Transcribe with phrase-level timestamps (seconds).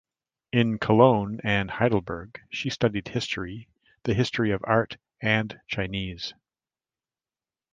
[0.51, 3.67] In Cologne and Heidelberg she studied history,
[4.01, 6.33] the history of art and Chinese.